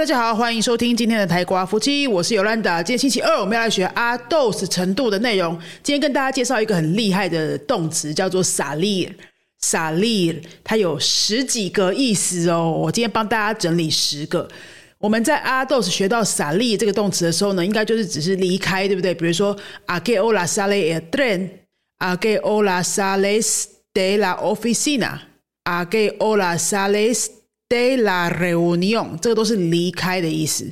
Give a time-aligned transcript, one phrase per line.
[0.00, 2.82] 大家好，欢迎收听今天的台瓜夫妻，我是尤兰达。
[2.82, 5.52] 今天星期二，我们要来学阿豆斯程度的内容。
[5.82, 9.12] 今天跟大家介绍一个很厉害的动词，叫做萨利。
[9.58, 12.70] 萨利，它有十几个意思哦。
[12.70, 14.48] 我今天帮大家整理十个。
[14.96, 19.14] 我们在阿豆斯学到萨利这个动词的时候呢，应该就是只是离开，对不对？
[19.14, 19.54] 比如说
[19.84, 21.46] 阿给欧拉萨雷尔 tren，
[21.98, 25.18] 阿给欧拉萨雷斯德拉 oficina，
[25.64, 27.30] 阿给欧拉萨雷斯。
[27.70, 30.70] De la reunión，这个都是离开的意思。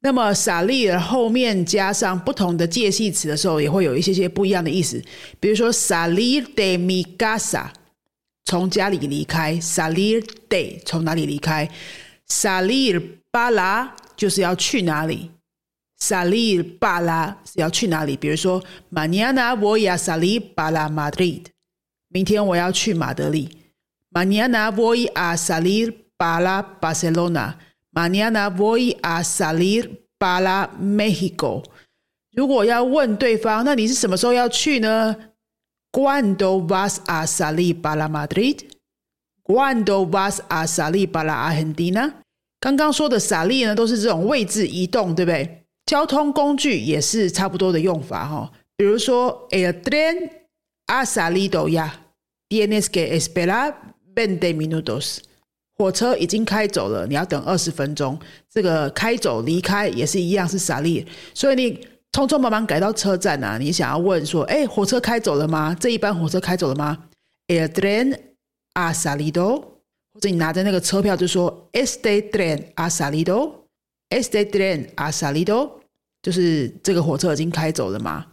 [0.00, 5.02] 那么 salir 后面加上不同的介系词的时候，也会有一些些不一样的意思。
[5.38, 7.66] 比如说 salir de mi casa，
[8.44, 11.68] 从家里离开；salir de 从哪里离开
[12.28, 15.30] ；salir para 就是要去哪里
[16.00, 18.16] ；salir para 是要去哪里。
[18.16, 18.62] 比如说
[18.92, 21.42] mañana voy a salir para Madrid，
[22.08, 23.48] 明天我要去马德里。
[24.12, 27.57] mañana voy a salir para Barcelona.
[27.91, 31.63] Mañana voy a salir para México.
[32.31, 38.61] 如果要问对方，那你是什么时候要去呢？¿Cuándo vas a salir para Madrid?
[39.43, 42.13] ¿Cuándo vas a salir para Argentina?
[42.59, 45.65] 刚刚说的“撒利”呢，都是这种位置移动，对不对？
[45.85, 48.51] 交通工具也是差不多的用法哈。
[48.75, 50.31] 比如说，El tren
[50.87, 51.91] ha salido ya.
[52.49, 53.75] Tienes que esperar
[54.15, 55.19] veinte minutos.
[55.78, 58.18] 火车已经开走了，你要等二十分钟。
[58.52, 61.06] 这个开走、离开也是一样，是傻利。
[61.32, 61.72] 所以你
[62.10, 65.76] 匆匆忙忙赶到车站啊，你想要问说：“哎，火车开走了吗？
[65.78, 66.98] 这一班火车开走了吗
[67.46, 68.18] ？”El tren
[68.74, 69.60] ha salido，
[70.12, 75.70] 或者你拿着那个车票就说：“Este tren ha salido，Este tren ha salido。”
[76.20, 78.26] 就是这个火车已经开走了吗？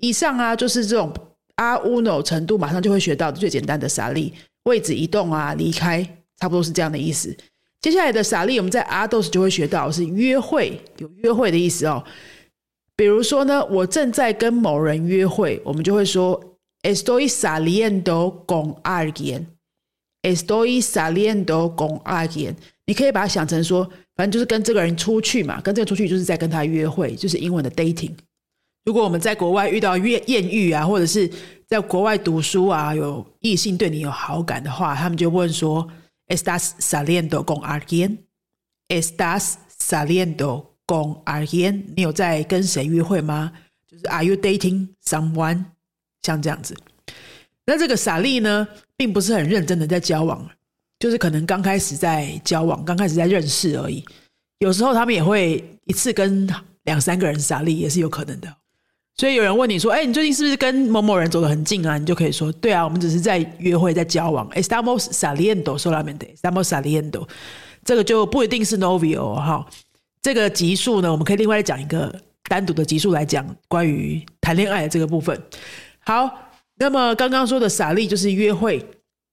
[0.00, 1.12] 以上啊，就是这种
[1.56, 6.16] 阿乌诺程度，马上就会学到最简单的傻利位置移动啊，离开。
[6.40, 7.36] 差不多是这样的意思。
[7.80, 12.04] 接下来的傻利，我们在阿豆斯就会学到是约会，有约会的意思哦。
[12.94, 16.38] 比如说呢，我正在跟某人约会，我们就会说
[16.82, 19.46] estoy saliendo con alguien。
[20.20, 22.54] estoy saliendo con alguien。
[22.84, 28.12] 你可以把它想成说，反正就是跟这个人出去嘛，跟这个出去就是在跟他约会，就是英文的 dating。
[28.84, 31.30] 如果我们在国外遇到艳艳遇啊，或者是
[31.66, 35.88] 在国外读书啊，有异性对你有好感的话，他们就问说。
[36.30, 38.28] Estás saliendo con alguien?
[38.88, 41.92] Estás saliendo con alguien?
[41.96, 43.52] 你有在跟谁约会吗？
[43.88, 45.64] 就是 Are you dating someone？
[46.22, 46.76] 像这样子。
[47.66, 50.48] 那这个傻利呢，并不是很认真的在交往，
[51.00, 54.04] 就是可能刚开始在交往，刚开始在认识而已。
[54.60, 56.48] 有时候他们也会一次跟
[56.84, 58.56] 两三个人傻利，也是有可能的。
[59.16, 66.34] 所以有人问你说：“哎，你最近是不是跟某某人走得很近啊？”你就可以说：“对啊，我们只是在约会，在交往。” Estamos saliendo solamente.
[66.34, 67.28] Estamos saliendo.
[67.84, 69.66] 这个就不一定是 novio 哈。
[70.22, 72.14] 这个级数呢，我们可以另外讲一个
[72.48, 75.38] 单独的级数来讲关于谈恋爱的这个部分。
[76.00, 76.30] 好，
[76.76, 78.82] 那么刚刚说的傻利就是约会，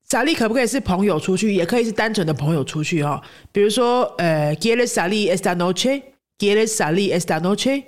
[0.10, 3.22] 傻利可不可以是朋友出去，也可以是单纯的朋友出去哈。
[3.52, 6.02] 比如说，呃，¿Quieres salir esta noche?
[6.38, 7.84] ¿Quieres salir esta noche?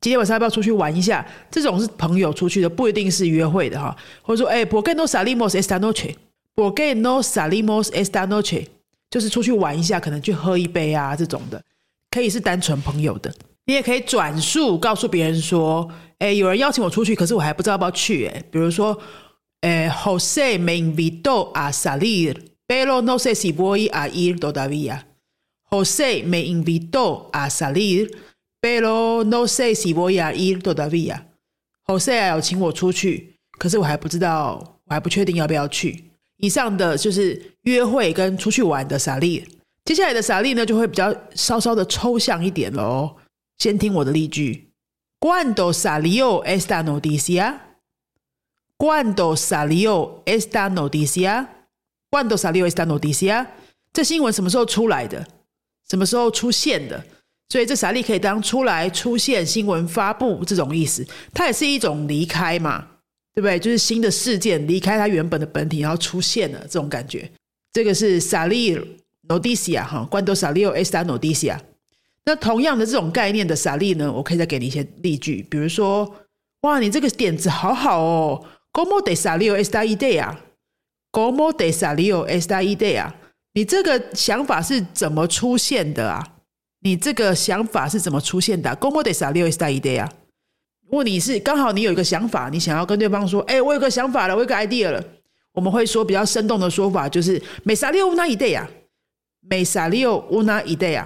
[0.00, 1.26] 今天晚上要不要出去玩一下？
[1.50, 3.94] 这种是朋友出去的，不一定是约会的哈。
[4.22, 8.66] 或者说，哎，¿Por qué no salimos esta noche？¿Por qué no salimos esta noche？
[9.10, 11.62] 就是出去玩一下，可能去喝一杯啊，这种的，
[12.10, 13.30] 可以是单纯朋友的。
[13.66, 15.86] 你也可以转述告诉别人说，
[16.18, 18.26] 哎，有人邀请我出去，可是我还不知道要不要去。
[18.26, 18.98] 哎，比如说，
[19.60, 25.00] 哎，Jose me invitó a salir，pero no sé si voy a ir todavía。
[25.70, 28.10] Jose me invitó a salir。
[28.60, 31.22] Pero no sé si voy a ir todavía.
[31.86, 36.10] Jose 有请我出去，可是我还不知道，我还不确定要不要去。
[36.36, 39.46] 以上的就是约会跟出去玩的傻利。
[39.84, 43.16] 接下来的傻利呢，就会比较稍稍的抽象一点喽。
[43.58, 44.72] 先听我的例句
[45.18, 53.48] ：Cuando salió esta noticia？Cuando salió esta noticia？Cuando salió esta noticia？
[53.92, 55.26] 这新闻什么时候出来的？
[55.88, 57.04] 什么时候出现的？
[57.50, 62.86] 所以这傻利可以当出来出现新闻发布这种意思，它也是一种离开嘛，
[63.34, 63.58] 对不对？
[63.58, 67.30] 就是新的事件离开它原本的本体，然后出现了这种感觉。
[67.72, 68.82] 这个是 salir
[69.28, 71.58] noticia 哈，cuando salió esta noticia。
[72.24, 76.08] 那同样的这种概念的傻利呢，我可以再给你一些例句，比如说，
[76.60, 83.12] 哇，你这个点子好好哦，como de salió esta idea？como de salió esta idea？
[83.54, 86.36] 你这个想法是怎么出现的啊？
[86.82, 90.08] 你这个想法是怎么出现的？Como de salió esta idea？
[90.86, 95.02] 如果你是刚好你有一个想法，你想要跟对方说：“哎，我有个想法了，我有个 idea 了。”
[95.52, 98.66] 我们会说比较生动的说法就是：“Me salió una idea。
[99.40, 101.04] ”“Me salió una idea。”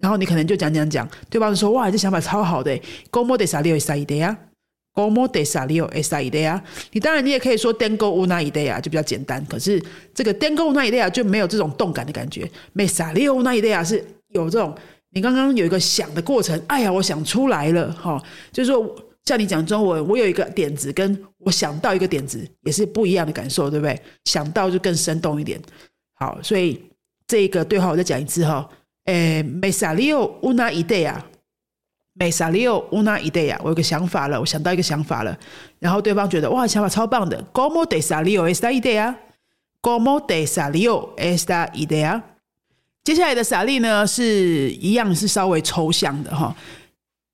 [0.00, 2.78] 然后你可能就讲讲讲，对方就说：“哇，这想法超好的
[3.10, 6.60] ，Como de salió esa idea？Como de salió esa idea？”
[6.92, 9.44] 你当然你也可以说 “Tengo una idea”，就比较简单。
[9.46, 9.82] 可是
[10.14, 12.48] 这个 “Tengo una idea” 就没有这种动感的感觉。
[12.72, 14.76] “Me salió una idea” 是有这种，
[15.18, 16.56] 你刚刚有一个想的过程。
[16.68, 18.22] 哎呀，我想出来了，哈，
[18.52, 18.94] 就是说
[19.24, 24.00] 像你讲中文，我有一个点子，跟我想到一个点子也是不一样的感受，对不对？
[24.26, 25.60] 想到就更生动一点。
[26.14, 26.80] 好，所以
[27.26, 28.68] 这个对话我再讲一次哈。
[29.06, 35.36] 诶，me salió una idea，me salió una idea，我有个想法了，我想到一个想法了。
[35.80, 37.42] 然后对方觉得哇，想法超棒的。
[37.52, 42.22] ，como te salió esta idea，como te salió esta idea？
[43.08, 46.54] 接下来的萨利呢是一样是稍微抽象的哈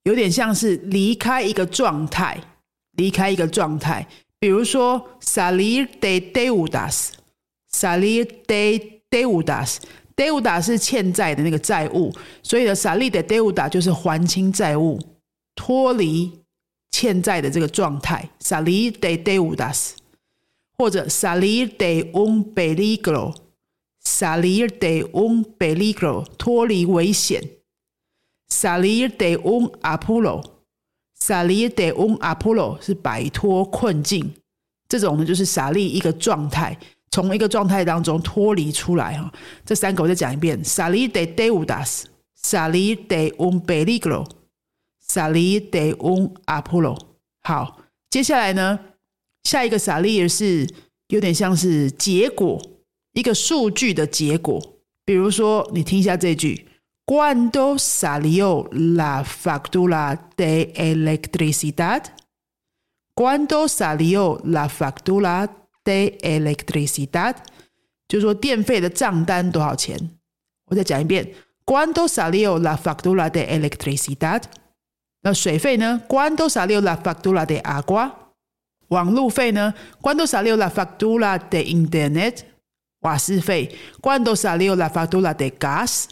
[0.05, 2.41] 有点像是离开一个状态
[2.97, 4.07] 离开一个状态。
[4.39, 7.15] 比如说萨利得得五打死
[7.67, 8.79] 萨利得
[9.11, 9.81] 得五打死
[10.15, 14.97] 得五打是欠债的那个债务所以呢萨利得得五打就是还清债务
[15.57, 16.31] 脱离
[16.93, 19.97] 欠债的这个状态萨利得得五打死
[20.79, 23.35] 或者萨利得翁贝利格罗
[24.05, 27.43] Salir de un peligro 脱离危险。
[28.49, 34.35] salir de un apuro，salir de un apuro 是摆脱困境。
[34.87, 36.79] 这种呢，就是傻利一个状态。
[37.11, 39.33] 从一个状态当中脱离出来哈，
[39.65, 46.99] 这三个我再讲一遍：salir de deudas，salir de un peligro，salir de un apuro。
[47.43, 47.81] 好，
[48.11, 48.79] 接下来呢，
[49.45, 50.69] 下一个 salir 是
[51.09, 52.61] 有点像是结果，
[53.15, 54.61] 一个数据的结果。
[55.05, 56.69] 比如说，你听一下这句
[57.07, 65.49] ：cuando salió la factura de electricidad？cuando salió la factura
[65.85, 67.37] de electricidad，
[68.09, 70.11] 就是说电费的账单多少钱？
[70.67, 71.33] 我再讲一遍
[71.65, 74.43] ，¿Cuánto salió la factura de electricidad？
[75.21, 78.33] 那水费呢？¿Cuánto salió la factura de agua？
[78.89, 82.47] 网路费呢？¿Cuánto salió la factura de internet？
[83.05, 83.71] 瓦斯费
[84.01, 86.05] ？¿Cuánto salió la factura de gas？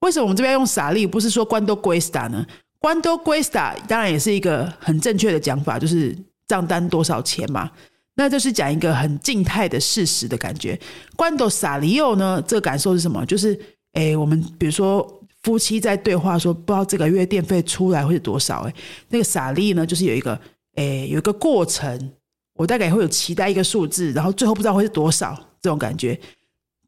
[0.00, 2.46] 为什么我们这边用傻利，不是说 ¿Cuánto cuesta 呢
[2.78, 6.16] ？¿Cuánto cuesta 当然也是一个很正确的讲法，就是
[6.46, 7.70] 账单多少钱嘛。
[8.16, 10.78] 那就是讲一个很静态的事实的感觉。
[11.16, 12.40] 关多萨利奥呢？
[12.46, 13.24] 这个感受是什么？
[13.26, 13.58] 就是，
[13.94, 15.04] 诶，我们比如说
[15.42, 18.62] 夫妻在对话，说不知道这个月电费出来会是多少？
[18.64, 18.74] 诶，
[19.08, 20.38] 那个傻利呢，就是有一个，
[20.76, 22.12] 诶，有一个过程，
[22.52, 26.20] 我大概会有期待一个数字，然后最后不知道会是多少这种感觉。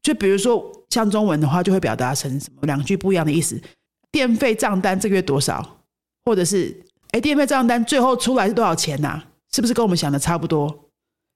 [0.03, 3.59] 就比如说像中文的话，就会表达成什么两句不一样的意思：
[4.11, 5.79] 电费账单这个月多少？
[6.23, 9.21] 或者是，哎，电费账单最后出来是多少钱呐？
[9.51, 10.85] 是不是跟我们想的差不多？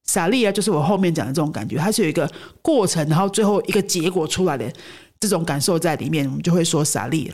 [0.06, 4.72] 傻利啊，就是我后面讲的这种感觉，它是有一个过程，然后最后一个结果出来的
[5.20, 7.32] 这种感受在里面，我们就会说傻利。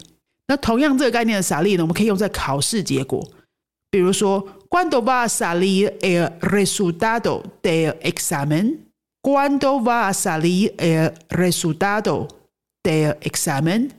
[0.47, 3.27] 那同样这个概念的傻利呢，我们可以用在考试结果，
[3.91, 7.93] 比如说，cuando va a salir el resultado del
[9.27, 12.29] Cuando va a salir el resultado
[12.81, 13.89] del examen？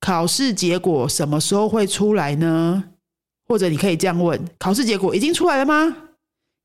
[0.00, 2.84] 考试结果什么时候会出来呢？
[3.46, 5.94] 或者你可以这样问：考试结果已经出来了吗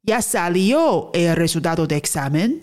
[0.06, 2.62] ？Ya salió el resultado del examen.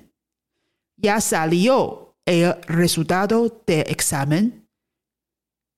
[0.97, 4.60] Ya salió el resultado del examen.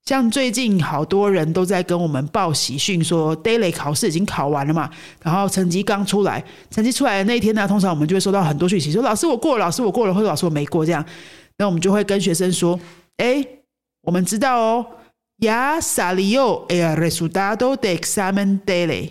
[0.04, 4.90] 像最近好多人都在跟我们报喜讯，说 daily 考试已经考完了嘛，
[5.22, 11.04] 然后成绩刚出来，成绩出来的那一天呢，通常我们就会收到很多讯息，说老师我过了，老师我过了，或者老师我没过这样。
[11.58, 12.78] 那我们就会跟学生说，
[13.18, 13.46] 哎，
[14.02, 14.86] 我们知道哦
[15.38, 19.10] ，Ya salió el resultado de examen daily。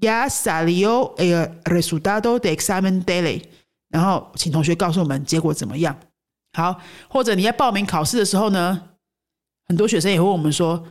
[0.00, 3.42] Ya salió el resultado de examen daily。
[3.90, 5.94] 然后请同学告诉我们结果怎么样。
[6.56, 8.80] 好，或者你在报名考试的时候呢，
[9.68, 10.82] 很多学生也会问我们说：“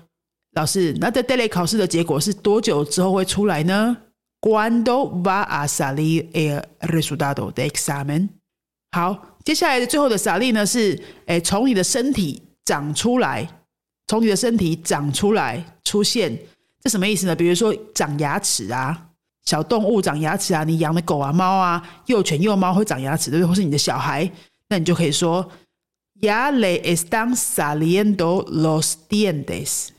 [0.53, 3.95] 老师，那这 daily 考试的结果是多久之后会出来呢
[4.41, 8.29] ？”Cuando va a salir el resultado de examen？
[8.91, 13.47] 好，接下来的最后的傻利呢是：诶，从你的身体长出来，
[14.07, 16.37] 从你的身体长出来出现。
[16.81, 17.35] 这什么意思呢？
[17.35, 19.09] 比如说长牙齿啊，
[19.45, 23.47] 小动物长牙齿啊，你养的狗啊、猫啊，幼犬、幼猫会长牙齿，对不对？
[23.47, 24.29] 或是你的小孩，
[24.67, 25.47] 那你就可以说
[26.21, 29.89] ：Ya le están saliendo los dientes.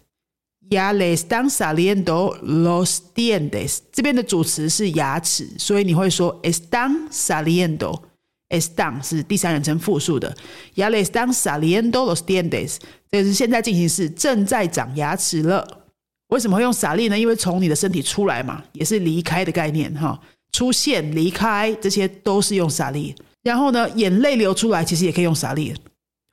[0.71, 3.81] Ya le están saliendo los dientes.
[3.93, 8.01] 这边的主词是牙齿，所以你会说 están saliendo.
[8.49, 10.35] Están 是第三人称复数的。
[10.75, 12.77] Ya le están saliendo los dientes.
[13.11, 15.87] 这是现在进行式，正在长牙齿了。
[16.29, 17.19] 为什么会用傻利呢？
[17.19, 20.19] 因为从你的身体出来嘛，也是离开的概念哈。
[20.53, 23.15] 出现、离开，这些都是用傻利。
[23.43, 25.75] 然后呢，眼泪流出来，其实也可以用傻利。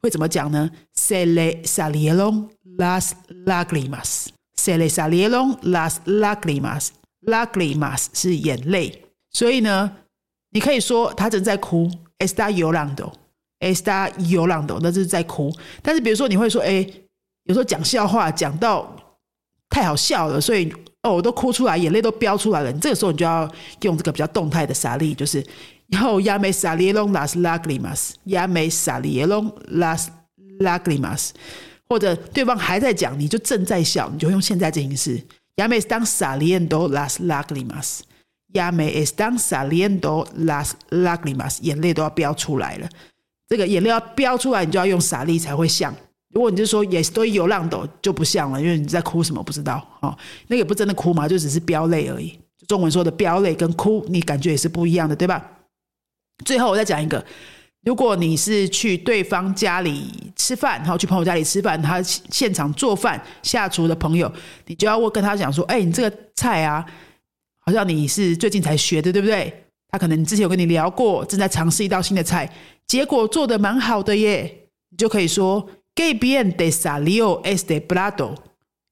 [0.02, 3.12] 会怎么讲呢？Se le salieron las
[3.46, 4.28] lágrimas.
[4.56, 6.90] Se le salieron las lágrimas.
[7.22, 9.92] Lágrimas 是眼泪，所以呢，
[10.52, 11.90] 你可以说他正在哭。
[12.18, 13.12] Está llorando.
[13.60, 15.54] Está llorando，那是在哭。
[15.82, 16.86] 但是比如说你会说，哎，
[17.44, 18.96] 有时候讲笑话讲到
[19.70, 22.72] 太好笑了，所以哦，我都哭出来，眼泪都飙出来了。
[22.72, 23.50] 你这个时候你就要
[23.82, 25.46] 用这个比较动态的傻力，就是
[25.92, 30.08] 然后 ya me salieron las lágrimas，ya me salieron las
[30.60, 31.32] lágrimas，
[31.88, 35.20] 或者对方还在讲，你就正在笑，你就用现在进行式
[35.56, 42.88] ，ya me están saliendo las lágrimas，ya me están saliendo las lágrimas，眼泪都要飙出来了。
[43.48, 45.92] 这个眼泪要飙出来，你就要用傻力才会像。
[46.32, 50.16] 如果你就说 yes 都有浪斗，就不像了，因为你在哭什么不知道哦，
[50.48, 52.38] 那个不真的哭嘛，就只是飙泪而已。
[52.68, 55.44] 中文说的飙泪跟哭，你感觉也是不一样的，对吧？
[56.46, 57.24] 最后我再讲一个，
[57.84, 64.32] 如果你是去对方家里吃饭，然后去朋友家里吃饭，他现场做饭下厨的朋友，
[64.68, 66.86] 你就要跟他讲说，哎，你这个菜啊，
[67.66, 69.66] 好像你是最近才学的，对不对？
[69.90, 72.52] 他可能之前有跟你聊过，正在尝试一道新的菜，
[72.88, 75.70] 结果做的蛮好的耶，你就可以说。
[75.96, 78.36] Que bien de salió este plato.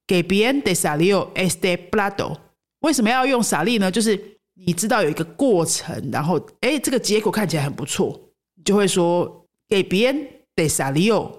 [0.05, 2.35] Que bien de salió este plato.
[2.81, 3.89] 为什么要用傻力呢？
[3.89, 8.19] 就是你知道有一个过程，然后哎，这个结果看起来很不错，
[8.55, 11.31] 你就会说 Que bien te salió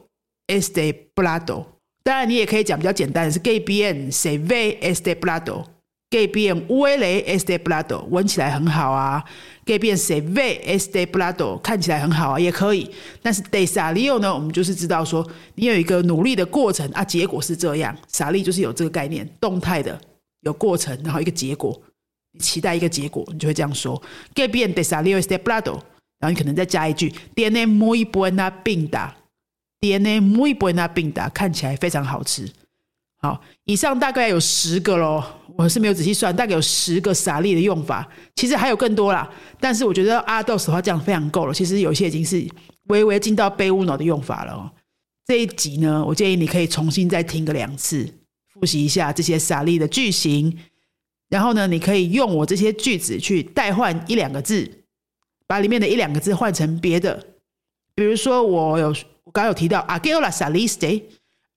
[0.46, 1.64] este BLADO。
[2.02, 5.64] 当然，你也可以讲比较简单的是 Que bien se ve este plato。
[6.10, 9.22] Que bien huele este b l a d o 闻起来很好啊。
[9.66, 12.90] Que bien se ve este b l a d o 看起来很好啊，也可以。
[13.20, 17.94] 但是 “de salio” 呢，我们就是知道说你有一个努力的过程啊，结果是这样。
[18.08, 20.00] 傻力就是有这个概念，动态的
[20.40, 21.78] 有过程，然后一个结果，
[22.32, 24.00] 你期待一个结果，你就会这样说。
[24.35, 25.80] Que bien de salió este plato，
[26.18, 32.49] 然后你可能再加一句 tiene muy buena pinta，tiene muy buena pinta，看起来非常好吃。
[33.20, 35.25] 好，以上大概有十个喽，
[35.56, 39.28] 我是没有仔细算，大概有十个傻力的用法，其实还有更多啦。
[39.58, 42.47] 但是我觉得阿豆的话这样非常够了，其实有些已经是
[42.85, 44.70] 微微进到背乌脑的用法了哦。
[45.26, 48.08] 这一集呢，我建议你可以重新再听个两次，
[48.54, 50.56] 复习一下这些傻力的句型，
[51.28, 54.70] 然后呢，你可以用我这些句子去代换一两个字，
[55.47, 57.26] 把里面的一两个字换成别的，
[57.94, 58.94] 比如说我有
[59.25, 61.02] 我刚有提到 a g e l a saliste。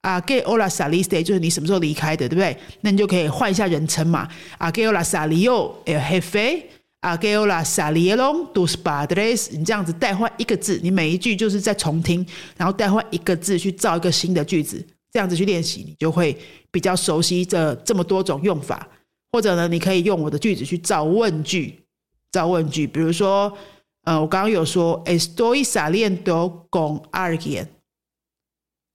[0.02, 2.58] 啊，que hola saliste 就是你什么时候离开的，对不对？
[2.82, 4.28] 那你就可以换一下人称嘛。
[4.58, 6.64] 啊，que hola salió el jefe。
[7.02, 9.50] 啊，que hola salieron tus padres。
[9.52, 12.26] 你这样子代换一个字，你每一句就是在重听，
[12.58, 16.36] 然后代换一个字去造一个新的句子，这样子去练习，你就会
[16.72, 18.88] 比较熟悉这这么多种用法。
[19.32, 21.84] 或者呢，你可以用我的句子去造问句，
[22.32, 23.58] 造问句，比如说，
[24.04, 27.68] 呃，我刚刚有说，estoy saliendo con alguien。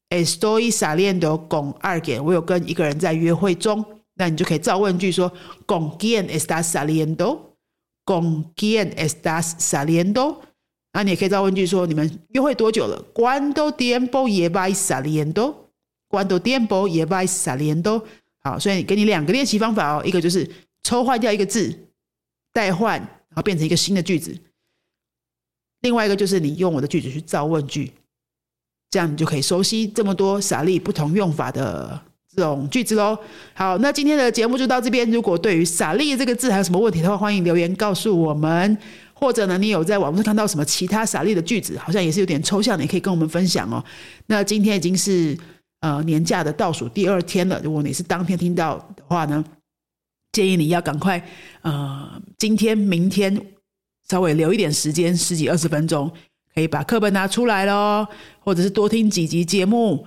[0.08, 2.22] Estoy saliendo con alguien。
[2.22, 5.32] 我有跟一个人在约会中，那你就可以造问句说
[5.66, 10.36] ：Con quién estás saliendo？Con quién estás saliendo？
[10.92, 18.04] 那你也可以造问句说：你们约会多久了？¿Cuánto tiempo lleváis saliendo？¿Cuánto tiempo lleváis saliendo？
[18.46, 20.48] 好，所以给你两个练习方法哦，一个就是
[20.84, 21.76] 抽换掉一个字，
[22.52, 24.30] 代换，然后变成一个新的句子；
[25.80, 27.90] 另外一个就是你用我的句子去造问句。
[28.88, 32.00] 这样你就可以熟悉这么多傻力不同用法的
[32.34, 33.18] 这种句子喽。
[33.52, 35.10] 好，那今天的节目就到这边。
[35.10, 38.78] 如果对于“傻力”这个字还有什么问题的话，欢迎留言告诉我们。
[39.12, 43.82] 或者呢，你有在网络上看到什么其他傻力的句子，好像也是有点抽象的，也可以跟我们分享哦。
[44.26, 45.36] 那今天已经是
[45.86, 47.60] 呃年假的倒数第二天了。
[47.62, 49.44] 如果你是当天听到的话呢，
[50.32, 51.24] 建议你要赶快
[51.62, 53.40] 呃今天、明天
[54.08, 56.10] 稍微留一点时间，十几二十分钟。
[56.54, 58.06] 可以把课本拿出来喽，
[58.40, 60.06] 或者是多听几集节目，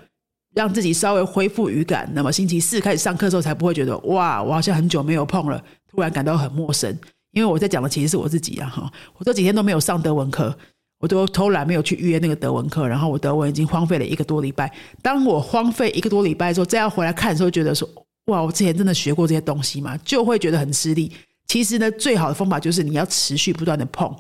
[0.55, 2.09] 让自己稍微恢复语感。
[2.15, 6.89] 那么星期四开始上课的时候，才不会觉得哇，我好像很久没有碰了，突然感到很陌生。
[7.33, 10.57] 因为我在讲的其实是我自己啊，哈，我这几天都没有上德文课，
[10.99, 14.71] 我都偷懒没有去预约那个德文课，然后我德文已经荒废了一个多礼拜。
[15.01, 17.87] 当我荒废一个多礼拜之后，再要回来看的时候，觉得说
[18.25, 19.97] 哇，我之前真的学过这些东西吗？
[20.03, 21.11] 就会觉得很吃力。
[21.47, 24.13] 其实呢，最好的方法就是你要持续不断的碰。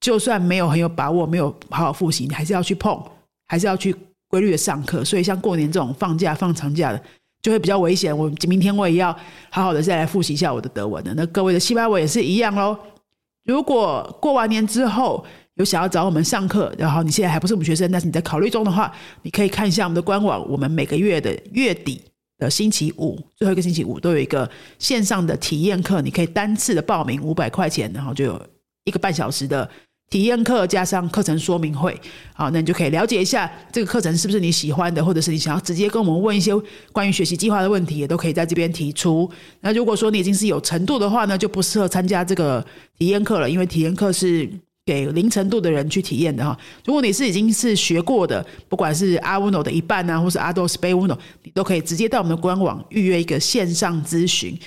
[0.00, 3.00] 就算没有很有把握，没有好好复习，你还是要去碰，
[3.46, 3.94] 还是要去
[4.28, 5.04] 规律的上课。
[5.04, 7.02] 所以像过年这种放假放长假的，
[7.42, 8.16] 就会比较危险。
[8.16, 9.12] 我明天我也要
[9.50, 11.12] 好好的再来复习一下我的德文的。
[11.14, 12.76] 那各位的西班牙文也是一样喽。
[13.44, 15.24] 如果过完年之后
[15.56, 18.92] 有想要找我们上课，然后你现在还不是我们学生，但是你在考虑中的话，
[19.22, 20.48] 你可以看一下我们的官网。
[20.50, 22.00] 我们每个月的月底
[22.38, 28.40] 的星期五，最后一个星期五都有一个线上的体验课，你可以单次的报名五百块钱，然后就有
[28.84, 29.68] 一个半小时的。
[30.10, 31.98] 体验课加上课程说明会，
[32.34, 36.52] 好，那你就可以了解一下这个课程是不是你喜欢的，或者是你想要直接跟我们问一些
[36.92, 39.26] 关于学习计划的问题，也都可以在这边提出。
[39.60, 42.62] 那如果说你已经是有程度的话呢，就不适合参加这个
[42.98, 44.46] 体验课了，因为体验课是
[44.84, 46.56] 给零程度的人去体验的哈。
[46.84, 54.58] 如果你是已经是学过的，不管是阿乌诺的一半啊，或是阿多斯贝乌诺，你都可以直接到我们的官网预约一个线上咨询。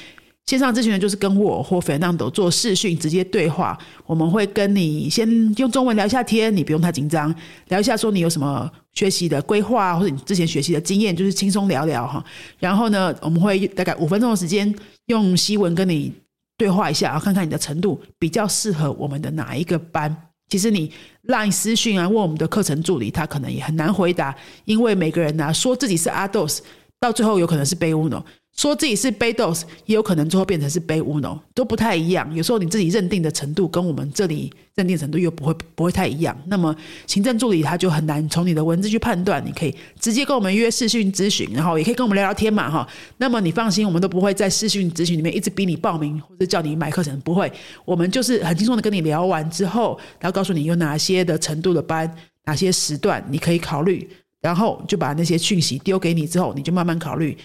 [0.45, 3.75] 线上咨询呢，就是跟我或 Fernando 做视讯直接对话。
[4.05, 7.33] 我们会跟你先用中文聊一下天，你不用太紧张，
[7.69, 12.23] 聊一下说你有什么学习的规划，或者你之前学习的经验，就是轻松聊聊哈。
[12.59, 14.71] 然后呢，我们会大概五分钟的时间
[15.07, 16.13] 用西文跟你
[16.57, 20.15] 对话一下，啊看看你的程度比较适合我们的哪一个班。
[20.47, 20.91] 其实你
[21.23, 24.35] Line 私讯啊，问我们的课程助理，他可能也很难回答，
[24.65, 26.59] 因为每个人呢说自己是 Ados，
[26.99, 28.23] 到最后有可能是被乌诺。
[28.55, 32.33] 说自己是背 dos，也有可能最后变成是背 uno，都不太一样。
[32.33, 36.35] 有时候你自己认定的程度跟我们这里认定程度又不会不会太一样。
[36.47, 36.73] 那么
[37.05, 39.45] 行政助理他就很难从你的文字去判断。
[39.45, 42.87] 你可以直接跟我们约视讯咨询，然后也可以跟我们聊聊天嘛，哈。
[43.17, 47.51] 那么你放心，我们都不会在视讯咨询里面一直逼你报名或者叫你买课程，不会。
[47.83, 52.09] 我们就是很轻松的跟你聊完之后，然后告诉你有哪些的程度的班，
[52.45, 54.09] 哪些时段你可以考虑，
[54.39, 57.37] 然后就把那些讯息丢给你之后，你就慢慢考虑。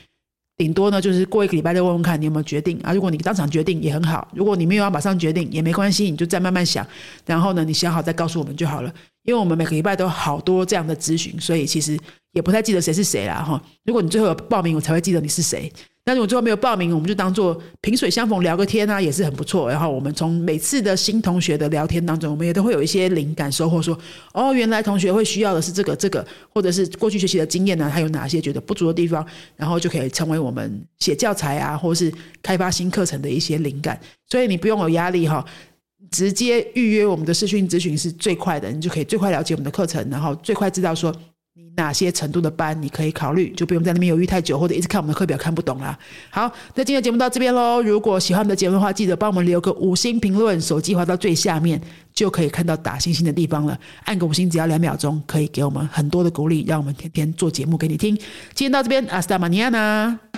[0.61, 2.93] 顶多呢，就是过一个礼拜再问问看你有没有决定啊。
[2.93, 6.87] 如果你当场决定也很好，如果你没有要马上决定也没关系，你就再慢慢想。
[7.25, 8.93] 然后呢，你想好再告诉我们就好了。
[9.23, 11.99] 因为我们每个礼拜都有好多这样的咨询，所以其实
[12.33, 13.59] 也不太记得谁是谁啦哈。
[13.87, 15.73] 如果你最后有报名，我才会记得你是谁。
[16.03, 19.69] 但是我最后没有报名，我们就当做萍水相逢聊个天啊，也是很不错。
[19.71, 23.97] 然后我们从每次的新同学的聊天当中，我们也都会有一些灵感收获，说
[24.33, 29.25] 哦，原来同学会需要的是这个这个，或者是过去学习的经验呢，他有哪些觉得不足的地方，
[29.57, 34.01] 然后就可以成为我们写教材啊，或是开发新课程的一些灵感。
[34.29, 35.45] 所以你不用有压力哈，
[36.11, 41.15] 直接预约我们的视讯咨询是最快的，你就可以最快了解我们的课程，然后最快知道说。
[41.55, 45.99] 你哪些程度的班你可以考虑，就不用在那边犹豫太久，或者一直看我们的课表看不懂啦。
[46.31, 47.83] 好，那今天节目到这边喽。
[47.83, 51.81] 如果喜欢我们的节目的话，记得帮我们留个五星评论，手机滑到最下面
[52.15, 53.77] 就可以看到打星星的地方了。
[54.05, 58.15] 按个五星只要两秒钟，可以给我们很多的鼓励，让我们天天做节目给你听。
[58.55, 60.30] 今天到这边，阿斯达马尼亚呢。